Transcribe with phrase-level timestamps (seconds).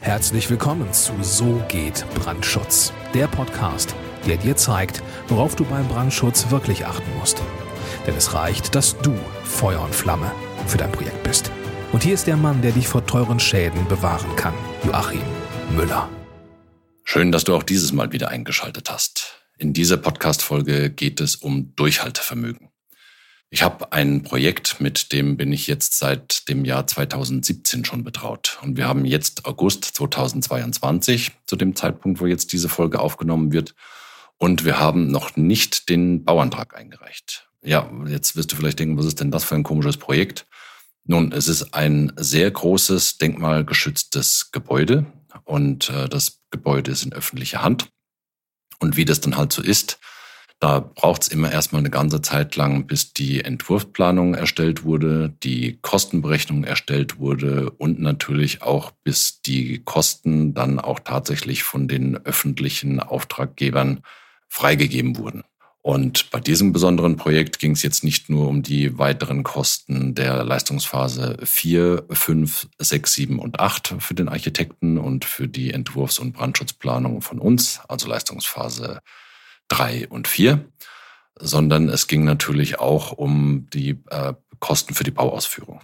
[0.00, 3.94] Herzlich willkommen zu So geht Brandschutz, der Podcast,
[4.26, 7.42] der dir zeigt, worauf du beim Brandschutz wirklich achten musst.
[8.06, 9.12] Denn es reicht, dass du
[9.44, 10.30] Feuer und Flamme
[10.66, 11.50] für dein Projekt bist.
[11.92, 14.54] Und hier ist der Mann, der dich vor teuren Schäden bewahren kann,
[14.86, 15.20] Joachim
[15.76, 16.08] Müller.
[17.04, 19.42] Schön, dass du auch dieses Mal wieder eingeschaltet hast.
[19.58, 22.70] In dieser Podcast-Folge geht es um Durchhaltevermögen.
[23.50, 28.58] Ich habe ein Projekt, mit dem bin ich jetzt seit dem Jahr 2017 schon betraut.
[28.62, 33.74] Und wir haben jetzt August 2022, zu dem Zeitpunkt, wo jetzt diese Folge aufgenommen wird.
[34.36, 37.48] Und wir haben noch nicht den Bauantrag eingereicht.
[37.62, 40.46] Ja, jetzt wirst du vielleicht denken, was ist denn das für ein komisches Projekt?
[41.04, 45.06] Nun, es ist ein sehr großes denkmalgeschütztes Gebäude
[45.44, 47.88] und äh, das Gebäude ist in öffentlicher Hand.
[48.78, 49.98] Und wie das dann halt so ist,
[50.60, 55.78] da braucht es immer erstmal eine ganze Zeit lang, bis die Entwurfsplanung erstellt wurde, die
[55.82, 62.98] Kostenberechnung erstellt wurde und natürlich auch bis die Kosten dann auch tatsächlich von den öffentlichen
[62.98, 64.00] Auftraggebern
[64.48, 65.44] freigegeben wurden.
[65.80, 70.42] Und bei diesem besonderen Projekt ging es jetzt nicht nur um die weiteren Kosten der
[70.44, 76.32] Leistungsphase 4, 5, 6, 7 und 8 für den Architekten und für die Entwurfs- und
[76.32, 79.00] Brandschutzplanung von uns, also Leistungsphase
[79.68, 80.64] drei und vier,
[81.38, 85.80] sondern es ging natürlich auch um die äh, Kosten für die Bauausführung.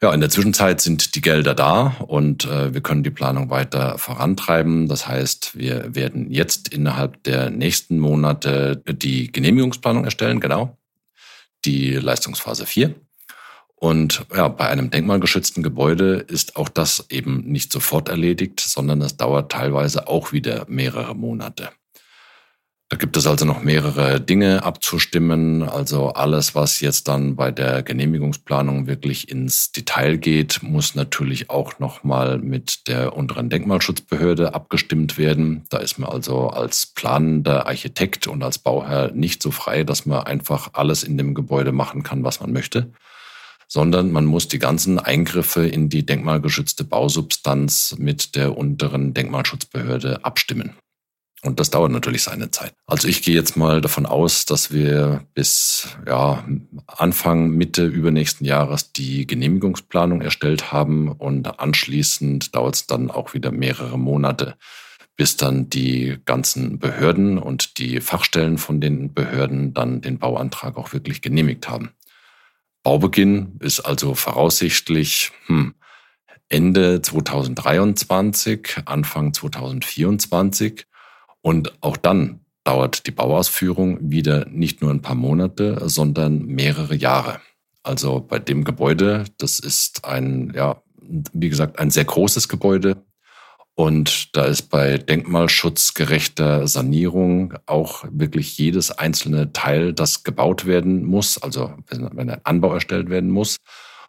[0.00, 3.98] Ja, in der Zwischenzeit sind die Gelder da und äh, wir können die Planung weiter
[3.98, 4.86] vorantreiben.
[4.86, 10.78] Das heißt, wir werden jetzt innerhalb der nächsten Monate die Genehmigungsplanung erstellen, genau,
[11.64, 12.94] die Leistungsphase 4.
[13.74, 19.16] Und ja, bei einem denkmalgeschützten Gebäude ist auch das eben nicht sofort erledigt, sondern es
[19.16, 21.70] dauert teilweise auch wieder mehrere Monate.
[22.90, 25.62] Da gibt es also noch mehrere Dinge abzustimmen.
[25.62, 31.78] Also alles, was jetzt dann bei der Genehmigungsplanung wirklich ins Detail geht, muss natürlich auch
[31.80, 35.64] nochmal mit der unteren Denkmalschutzbehörde abgestimmt werden.
[35.68, 40.22] Da ist man also als planender Architekt und als Bauherr nicht so frei, dass man
[40.24, 42.90] einfach alles in dem Gebäude machen kann, was man möchte
[43.70, 50.72] sondern man muss die ganzen Eingriffe in die denkmalgeschützte Bausubstanz mit der unteren Denkmalschutzbehörde abstimmen.
[51.42, 52.74] Und das dauert natürlich seine Zeit.
[52.86, 56.44] Also ich gehe jetzt mal davon aus, dass wir bis ja,
[56.88, 63.52] Anfang, Mitte übernächsten Jahres die Genehmigungsplanung erstellt haben und anschließend dauert es dann auch wieder
[63.52, 64.56] mehrere Monate,
[65.16, 70.92] bis dann die ganzen Behörden und die Fachstellen von den Behörden dann den Bauantrag auch
[70.92, 71.90] wirklich genehmigt haben.
[72.82, 75.74] Baubeginn ist also voraussichtlich hm,
[76.48, 80.87] Ende 2023, Anfang 2024.
[81.42, 87.40] Und auch dann dauert die Bauausführung wieder nicht nur ein paar Monate, sondern mehrere Jahre.
[87.82, 90.82] Also bei dem Gebäude, das ist ein, ja,
[91.32, 93.02] wie gesagt, ein sehr großes Gebäude.
[93.74, 101.40] Und da ist bei denkmalschutzgerechter Sanierung auch wirklich jedes einzelne Teil, das gebaut werden muss,
[101.40, 103.56] also wenn ein Anbau erstellt werden muss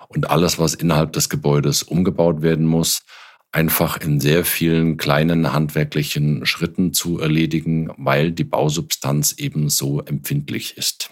[0.08, 3.04] und alles, was innerhalb des Gebäudes umgebaut werden muss,
[3.52, 10.78] einfach in sehr vielen kleinen handwerklichen Schritten zu erledigen, weil die Bausubstanz eben so empfindlich
[10.78, 11.10] ist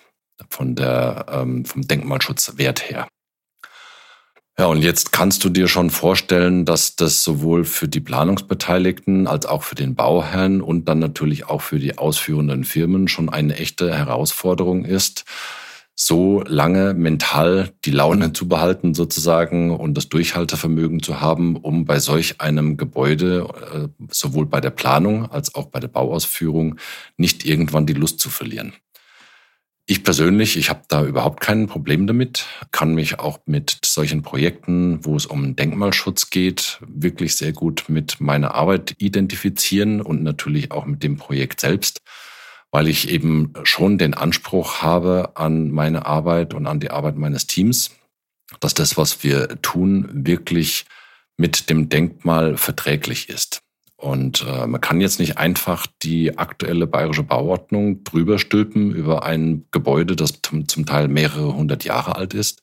[0.50, 3.08] von der, ähm, vom Denkmalschutzwert her.
[4.60, 9.46] Ja, und jetzt kannst du dir schon vorstellen, dass das sowohl für die Planungsbeteiligten als
[9.46, 13.96] auch für den Bauherrn und dann natürlich auch für die ausführenden Firmen schon eine echte
[13.96, 15.26] Herausforderung ist,
[16.00, 22.00] so lange mental die Laune zu behalten sozusagen und das Durchhaltevermögen zu haben, um bei
[22.00, 26.76] solch einem Gebäude äh, sowohl bei der Planung als auch bei der Bauausführung
[27.18, 28.74] nicht irgendwann die Lust zu verlieren.
[29.88, 35.04] Ich persönlich, ich habe da überhaupt kein Problem damit, kann mich auch mit solchen Projekten,
[35.04, 40.86] wo es um Denkmalschutz geht, wirklich sehr gut mit meiner Arbeit identifizieren und natürlich auch
[40.86, 42.02] mit dem Projekt selbst
[42.72, 47.48] weil ich eben schon den Anspruch habe an meine Arbeit und an die Arbeit meines
[47.48, 47.92] Teams,
[48.60, 50.86] dass das, was wir tun, wirklich
[51.38, 53.62] mit dem Denkmal verträglich ist.
[53.96, 59.66] Und äh, man kann jetzt nicht einfach die aktuelle bayerische Bauordnung drüber stülpen über ein
[59.72, 62.62] Gebäude, das zum Teil mehrere hundert Jahre alt ist,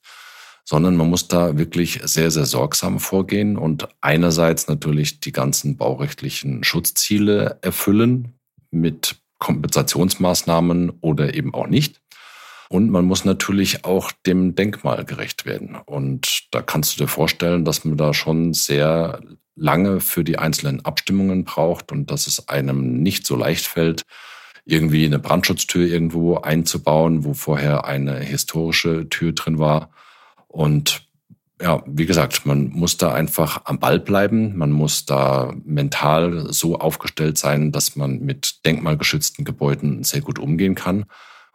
[0.65, 6.63] sondern man muss da wirklich sehr, sehr sorgsam vorgehen und einerseits natürlich die ganzen baurechtlichen
[6.63, 8.39] Schutzziele erfüllen
[8.71, 12.01] mit Kompensationsmaßnahmen oder eben auch nicht.
[12.71, 15.77] Und man muss natürlich auch dem Denkmal gerecht werden.
[15.85, 19.21] Und da kannst du dir vorstellen, dass man da schon sehr
[19.55, 24.03] lange für die einzelnen Abstimmungen braucht und dass es einem nicht so leicht fällt,
[24.65, 29.91] irgendwie eine Brandschutztür irgendwo einzubauen, wo vorher eine historische Tür drin war.
[30.49, 31.04] Und
[31.61, 34.57] ja, wie gesagt, man muss da einfach am Ball bleiben.
[34.57, 40.75] Man muss da mental so aufgestellt sein, dass man mit denkmalgeschützten Gebäuden sehr gut umgehen
[40.75, 41.05] kann.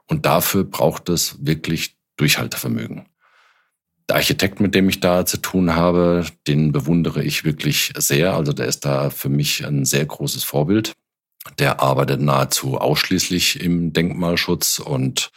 [0.07, 3.07] Und dafür braucht es wirklich Durchhaltevermögen.
[4.07, 8.33] Der Architekt, mit dem ich da zu tun habe, den bewundere ich wirklich sehr.
[8.33, 10.93] Also der ist da für mich ein sehr großes Vorbild.
[11.59, 15.31] Der arbeitet nahezu ausschließlich im Denkmalschutz und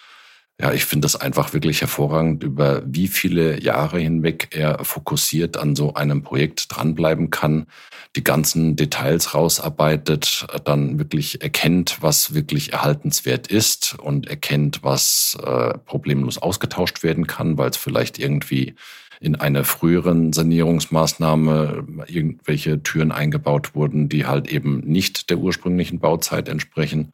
[0.62, 5.74] ja, ich finde das einfach wirklich hervorragend, über wie viele Jahre hinweg er fokussiert an
[5.74, 7.66] so einem Projekt dranbleiben kann,
[8.14, 15.76] die ganzen Details rausarbeitet, dann wirklich erkennt, was wirklich erhaltenswert ist und erkennt, was äh,
[15.78, 18.76] problemlos ausgetauscht werden kann, weil es vielleicht irgendwie
[19.18, 26.48] in einer früheren Sanierungsmaßnahme irgendwelche Türen eingebaut wurden, die halt eben nicht der ursprünglichen Bauzeit
[26.48, 27.12] entsprechen.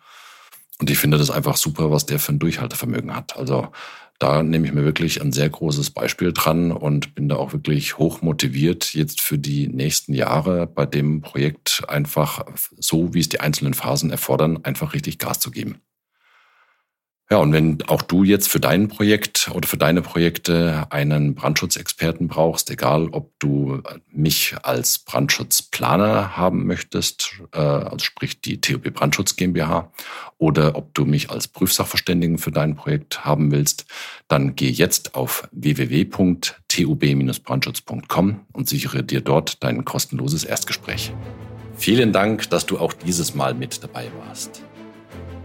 [0.80, 3.36] Und ich finde das einfach super, was der für ein Durchhaltevermögen hat.
[3.36, 3.68] Also
[4.18, 7.98] da nehme ich mir wirklich ein sehr großes Beispiel dran und bin da auch wirklich
[7.98, 12.44] hoch motiviert, jetzt für die nächsten Jahre bei dem Projekt einfach
[12.78, 15.80] so, wie es die einzelnen Phasen erfordern, einfach richtig Gas zu geben.
[17.30, 22.26] Ja, und wenn auch du jetzt für dein Projekt oder für deine Projekte einen Brandschutzexperten
[22.26, 29.36] brauchst, egal ob du mich als Brandschutzplaner haben möchtest, äh, also sprich die TOB Brandschutz
[29.36, 29.92] GmbH,
[30.38, 33.84] oder ob du mich als Prüfsachverständigen für dein Projekt haben willst,
[34.28, 41.12] dann geh jetzt auf www.tub-brandschutz.com und sichere dir dort dein kostenloses Erstgespräch.
[41.76, 44.62] Vielen Dank, dass du auch dieses Mal mit dabei warst.